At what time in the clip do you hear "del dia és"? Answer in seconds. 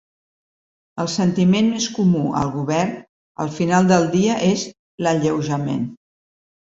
3.93-4.65